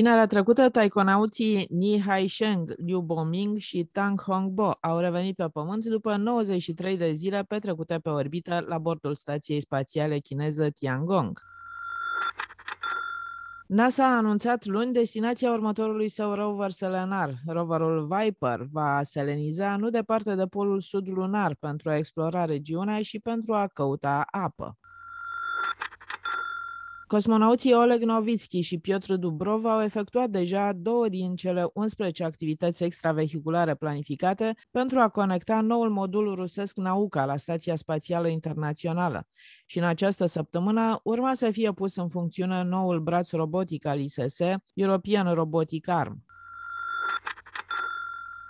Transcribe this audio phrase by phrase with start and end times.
[0.00, 6.16] Vinerea trecută, taikonauții Ni Haisheng, Liu Boming și Tang Hongbo au revenit pe Pământ după
[6.16, 11.42] 93 de zile petrecute pe orbită la bordul stației spațiale chineză Tiangong.
[13.66, 17.34] NASA a anunțat luni destinația următorului său rover selenar.
[17.46, 23.18] Roverul Viper va seleniza nu departe de polul sud lunar pentru a explora regiunea și
[23.18, 24.78] pentru a căuta apă.
[27.10, 33.74] Cosmonauții Oleg Novitski și Piotr Dubrov au efectuat deja două din cele 11 activități extravehiculare
[33.74, 39.26] planificate pentru a conecta noul modul rusesc Nauka la Stația Spațială Internațională.
[39.66, 44.38] Și în această săptămână urma să fie pus în funcțiune noul braț robotic al ISS,
[44.74, 46.24] European Robotic Arm.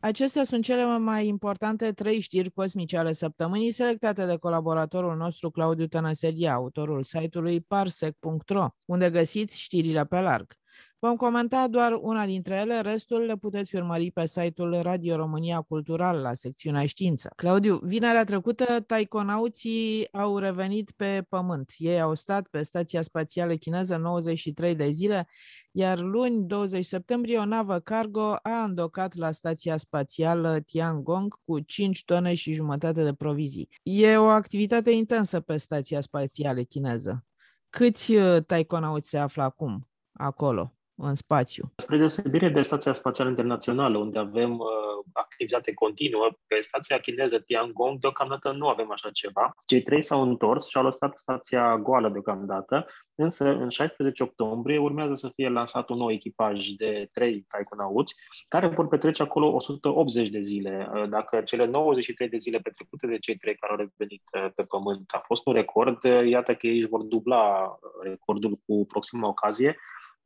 [0.00, 5.86] Acestea sunt cele mai importante trei știri cosmice ale săptămânii selectate de colaboratorul nostru Claudiu
[5.86, 10.57] Tănăselia, autorul site-ului parsec.ro, unde găsiți știrile pe larg.
[11.00, 16.20] Vom comenta doar una dintre ele, restul le puteți urmări pe site-ul Radio România Cultural
[16.20, 17.30] la secțiunea știință.
[17.36, 21.72] Claudiu, vinerea trecută, taikonauții au revenit pe Pământ.
[21.76, 25.28] Ei au stat pe Stația Spațială Chineză 93 de zile,
[25.70, 32.04] iar luni, 20 septembrie, o navă cargo a îndocat la Stația Spațială Tiangong cu 5
[32.04, 33.68] tone și jumătate de provizii.
[33.82, 37.24] E o activitate intensă pe Stația Spațială Chineză.
[37.70, 40.72] Câți uh, taikonauți se află acum acolo?
[40.98, 41.72] În spațiu.
[41.76, 44.66] Spre deosebire de Stația Spațială Internațională, unde avem uh,
[45.12, 49.54] activitate continuă, pe stația chineză Tiangong deocamdată nu avem așa ceva.
[49.66, 55.14] Cei trei s-au întors și au lăsat stația goală deocamdată, însă în 16 octombrie urmează
[55.14, 58.14] să fie lansat un nou echipaj de trei taikonauți
[58.48, 60.90] care vor petrece acolo 180 de zile.
[60.94, 64.62] Uh, dacă cele 93 de zile petrecute de cei trei care au revenit uh, pe
[64.62, 69.28] pământ a fost un record, uh, iată că ei își vor dubla recordul cu proxima
[69.28, 69.76] ocazie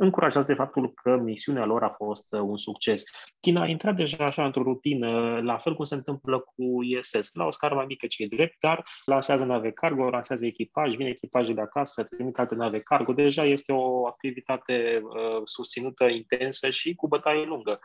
[0.03, 3.03] încurajați de faptul că misiunea lor a fost uh, un succes.
[3.41, 7.45] China a intrat deja așa într-o rutină, la fel cum se întâmplă cu ISS, la
[7.45, 11.55] o scară mai mică ce e drept, dar lansează nave cargo, lansează echipaj, vine echipajul
[11.55, 13.13] de acasă, trimite alte nave cargo.
[13.13, 17.79] Deja este o activitate uh, susținută, intensă și cu bătaie lungă.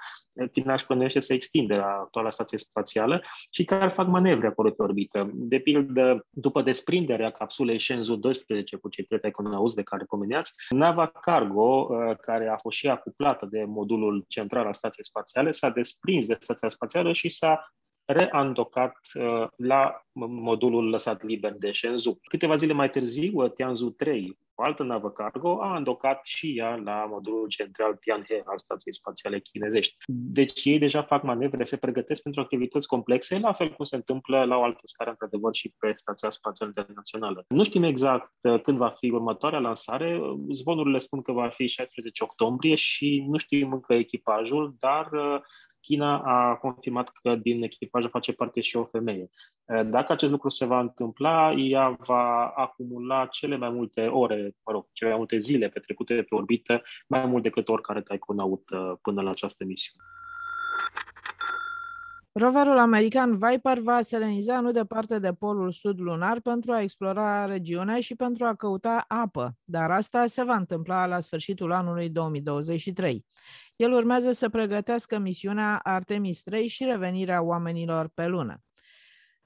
[0.51, 5.29] China își plănește să extinde actuala stație spațială și care fac manevre acolo pe orbită.
[5.34, 11.07] De pildă, după desprinderea capsulei Shenzhou 12 cu cei trei econauți de care pomeneați, nava
[11.07, 16.28] cargo uh, care a fost și acuplată de modulul central al stației spațiale, s-a desprins
[16.28, 17.72] de stația spațială și s-a
[18.06, 22.19] reandocat uh, la modulul lăsat liber de Shenzhou.
[22.29, 27.06] Câteva zile mai târziu, Tianzhou 3, o altă navă cargo, a îndocat și ea la
[27.09, 29.95] modulul central Tianhe al stației spațiale chinezești.
[30.07, 34.44] Deci ei deja fac manevre, se pregătesc pentru activități complexe, la fel cum se întâmplă
[34.44, 37.46] la o altă scară, într-adevăr, și pe Stația Spațială Internațională.
[37.47, 40.22] Nu știm exact uh, când va fi următoarea lansare,
[40.53, 45.41] zvonurile spun că va fi 16 octombrie și nu știm încă echipajul, dar uh,
[45.82, 49.30] China a confirmat că din echipaj face parte și o femeie.
[49.86, 54.88] Dacă acest lucru se va întâmpla, ea va acumula cele mai multe ore, mă rog,
[54.92, 58.64] cele mai multe zile petrecute pe orbită, mai mult decât oricare taiconaut
[59.02, 60.04] până la această misiune.
[62.40, 68.00] Roverul american Viper va seleniza nu departe de polul sud lunar pentru a explora regiunea
[68.00, 73.26] și pentru a căuta apă, dar asta se va întâmpla la sfârșitul anului 2023.
[73.76, 78.62] El urmează să pregătească misiunea Artemis 3 și revenirea oamenilor pe lună.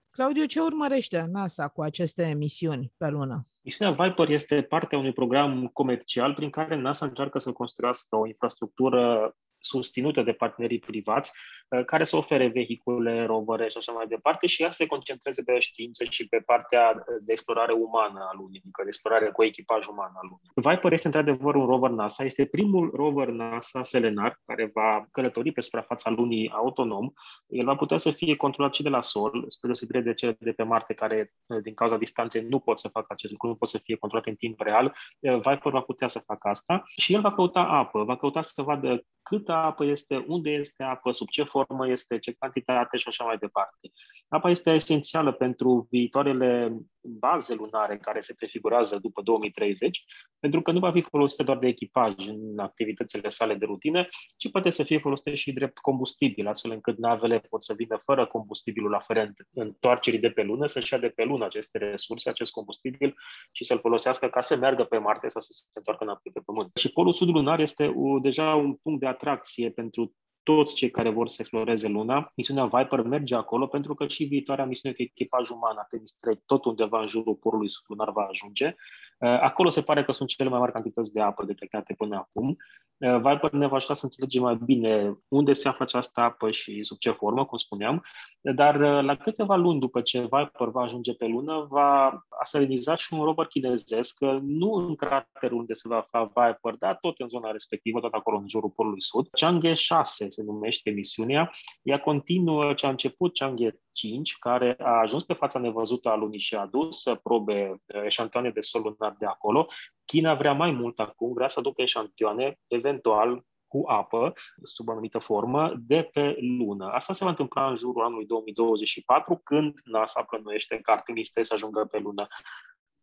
[0.10, 3.42] Claudiu, ce urmărește NASA cu aceste misiuni pe lună?
[3.62, 9.36] Misiunea Viper este partea unui program comercial prin care NASA încearcă să construiască o infrastructură
[9.62, 11.32] susținută de partenerii privați,
[11.70, 15.44] uh, care să ofere vehicule, rovere și așa mai departe și ea să se concentreze
[15.44, 19.88] pe știință și pe partea de explorare umană a Lunii, adică de explorare cu echipaj
[19.88, 20.76] uman al Lunii.
[20.76, 25.62] Viper este într-adevăr un rover NASA, este primul rover NASA selenar care va călători pe
[25.62, 27.12] suprafața Lunii autonom.
[27.48, 30.52] El va putea să fie controlat și de la sol, spre deosebire de cele de
[30.52, 33.70] pe Marte, care uh, din cauza distanței nu pot să facă acest lucru, nu pot
[33.70, 34.96] să fie controlate în timp real.
[35.20, 38.62] Uh, Viper va putea să facă asta și el va căuta apă, va căuta să
[38.62, 43.08] vadă cât apă este, unde este apă, sub ce formă formă este, ce cantitate și
[43.08, 43.92] așa mai departe.
[44.28, 50.04] Apa este esențială pentru viitoarele baze lunare care se prefigurează după 2030,
[50.40, 54.08] pentru că nu va fi folosită doar de echipaj în activitățile sale de rutină,
[54.38, 58.28] ci poate să fie folosită și drept combustibil, astfel încât navele pot să vină fără
[58.28, 63.16] combustibilul aferent întoarcerii de pe lună, să-și ia de pe lună aceste resurse, acest combustibil
[63.52, 66.72] și să-l folosească ca să meargă pe Marte sau să se întoarcă înapoi pe Pământ.
[66.76, 71.28] Și polul sud lunar este deja un punct de atracție pentru toți cei care vor
[71.28, 72.32] să exploreze Luna.
[72.36, 76.66] Misiunea Viper merge acolo pentru că și viitoarea misiune cu echipaj uman, Artemis 3, tot
[76.66, 78.76] undeva în jurul porului sublunar va ajunge.
[79.22, 82.58] Uh, acolo se pare că sunt cele mai mari cantități de apă detectate până acum.
[82.98, 86.84] Uh, Viper ne va ajuta să înțelegem mai bine unde se află această apă și
[86.84, 88.04] sub ce formă, cum spuneam,
[88.42, 93.14] dar uh, la câteva luni după ce Viper va ajunge pe lună, va asaliniza și
[93.14, 97.52] un rover chinezesc, nu în craterul unde se va afla Viper, dar tot în zona
[97.52, 99.28] respectivă, tot acolo în jurul polului sud.
[99.28, 101.52] Chang'e 6 se numește misiunea.
[101.82, 106.40] Ea continuă ce a început Chang'e 5, care a ajuns pe fața nevăzută a lunii
[106.40, 109.68] și a adus probe, eșantioane de sol lunar de acolo.
[110.06, 114.34] China vrea mai mult acum, vrea să aducă eșantioane, eventual cu apă,
[114.64, 116.90] sub o anumită formă, de pe lună.
[116.90, 121.88] Asta se va întâmpla în jurul anului 2024, când NASA plănuiește ca Artemis să ajungă
[121.92, 122.28] pe lună.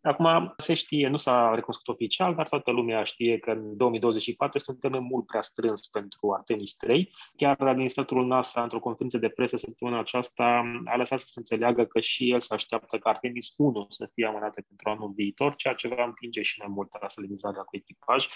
[0.09, 4.71] Acum se știe, nu s-a recunoscut oficial, dar toată lumea știe că în 2024 este
[4.71, 7.15] un termen mult prea strâns pentru Artemis 3.
[7.37, 12.01] Chiar administratorul NASA, într-o conferință de presă săptămâna aceasta, a lăsat să se înțeleagă că
[12.01, 15.89] și el se așteaptă ca Artemis 1 să fie amânată pentru anul viitor, ceea ce
[15.89, 18.27] va împinge și mai mult la salinizarea cu echipaj,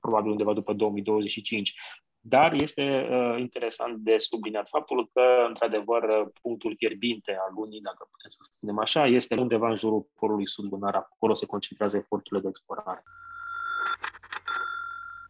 [0.00, 1.74] probabil undeva după 2025.
[2.28, 8.30] Dar este uh, interesant de subliniat faptul că, într-adevăr, punctul fierbinte al lunii, dacă putem
[8.30, 10.94] să spunem așa, este undeva în jurul polului sud lunar.
[10.94, 13.02] Acolo se concentrează eforturile de explorare.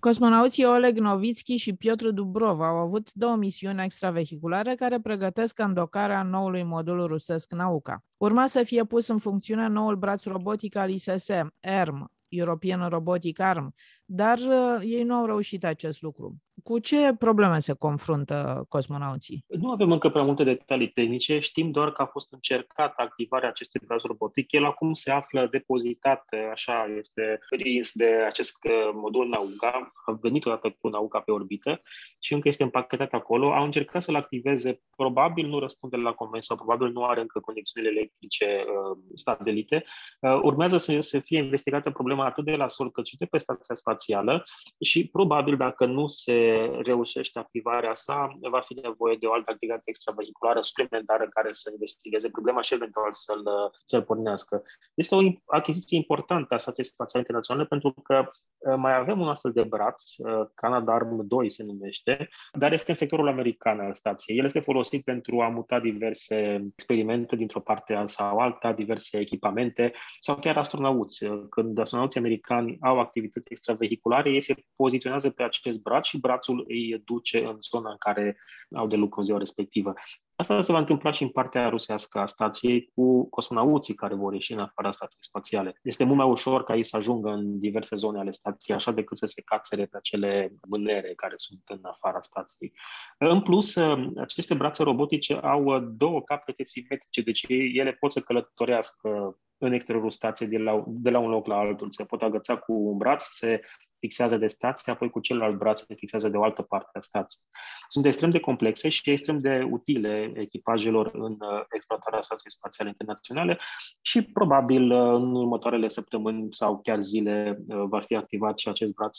[0.01, 6.63] Cosmonauții Oleg Novitski și Piotr Dubrov au avut două misiuni extravehiculare care pregătesc îndocarea noului
[6.63, 8.05] modul rusesc Nauca.
[8.17, 11.29] Urma să fie pus în funcțiune noul braț robotic al ISS,
[11.61, 13.75] ERM, European Robotic Arm,
[14.05, 16.37] dar uh, ei nu au reușit acest lucru.
[16.69, 19.45] Cu ce probleme se confruntă cosmonauții?
[19.47, 23.81] Nu avem încă prea multe detalii tehnice, știm doar că a fost încercată activarea acestui
[23.87, 24.53] braț robotic.
[24.53, 30.47] El acum se află depozitat, așa este prins de acest uh, modul Nauka, a venit
[30.47, 31.81] odată cu Nauka pe orbită
[32.19, 33.53] și încă este împachetat acolo.
[33.53, 37.93] Au încercat să-l activeze, probabil nu răspunde la convenție sau probabil nu are încă conexiunile
[37.93, 39.85] electrice uh, stabilite.
[40.21, 43.39] Uh, urmează să, să fie investigată problema atât de la sol cât și de pe
[43.39, 44.45] stația spațială
[44.81, 49.83] și probabil dacă nu se reușește activarea sa, va fi nevoie de o altă activitate
[49.85, 53.43] extravehiculară suplimentară care să investigeze problema și eventual să-l,
[53.85, 54.63] să-l pornească.
[54.95, 58.29] Este o achiziție importantă a Stației Spațiale Internaționale pentru că
[58.59, 62.91] uh, mai avem un astfel de braț, uh, Canada Arm 2 se numește, dar este
[62.91, 64.39] în sectorul american al stației.
[64.39, 70.37] El este folosit pentru a muta diverse experimente dintr-o parte sau alta, diverse echipamente sau
[70.37, 71.27] chiar astronauți.
[71.51, 76.65] Când astronauții americani au activități extravehiculare, ei se poziționează pe acest braț și braț brațul
[76.69, 78.37] îi duce în zona în care
[78.77, 79.93] au de lucru în ziua respectivă.
[80.37, 84.53] Asta se va întâmpla și în partea rusească a stației cu cosmonauții care vor ieși
[84.53, 85.79] în afara stației spațiale.
[85.83, 89.17] Este mult mai ușor ca ei să ajungă în diverse zone ale stației, așa decât
[89.17, 92.73] să se cațere pe acele mânere care sunt în afara stației.
[93.19, 93.77] În plus,
[94.17, 100.49] aceste brațe robotice au două capete simetrice, deci ele pot să călătorească în exteriorul stației
[100.49, 101.91] de la, de la un loc la altul.
[101.91, 103.61] Se pot agăța cu un braț, se
[103.99, 107.45] fixează de stație, apoi cu celălalt braț se fixează de o altă parte a stației.
[107.89, 113.59] Sunt extrem de complexe și extrem de utile echipajelor în uh, exploatarea stației spațiale internaționale
[114.01, 118.95] și probabil uh, în următoarele săptămâni sau chiar zile uh, va fi activat și acest
[118.95, 119.19] braț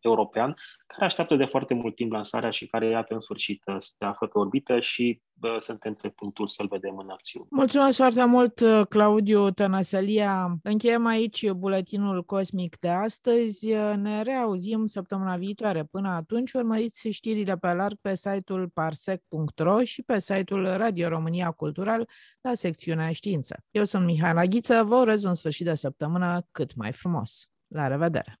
[0.00, 0.54] european,
[0.92, 4.38] care așteaptă de foarte mult timp lansarea și care, iată, în sfârșit se află pe
[4.38, 5.20] orbită și
[5.58, 7.46] suntem pe punctul să-l vedem în acțiune.
[7.50, 10.58] Mulțumesc foarte mult, Claudiu Tănăsălia.
[10.62, 13.72] Încheiem aici buletinul cosmic de astăzi.
[13.96, 15.84] Ne reauzim săptămâna viitoare.
[15.84, 22.08] Până atunci, urmăriți știrile pe larg pe site-ul parsec.ro și pe site-ul Radio România Cultural
[22.40, 23.64] la secțiunea știință.
[23.70, 27.50] Eu sunt Mihai Laghiță, vă urez un sfârșit de săptămână cât mai frumos.
[27.66, 28.38] La revedere!